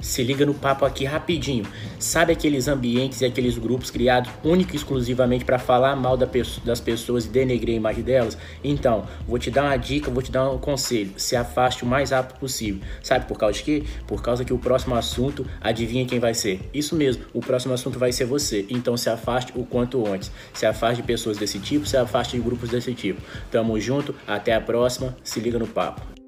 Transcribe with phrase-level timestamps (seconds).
[0.00, 1.64] Se liga no papo aqui rapidinho.
[1.98, 7.26] Sabe aqueles ambientes e aqueles grupos criados único e exclusivamente para falar mal das pessoas
[7.26, 8.38] e denegrir a imagem delas?
[8.64, 11.12] Então, vou te dar uma dica, vou te dar um conselho.
[11.16, 12.80] Se afaste o mais rápido possível.
[13.02, 13.84] Sabe por causa de quê?
[14.06, 16.60] Por causa que o próximo assunto, adivinha quem vai ser?
[16.72, 18.64] Isso mesmo, o próximo assunto vai ser você.
[18.70, 20.30] Então se afaste o quanto antes.
[20.54, 23.20] Se afaste de pessoas desse tipo, se afaste de grupos desse tipo.
[23.50, 26.19] Tamo junto, até a próxima, se liga no papo.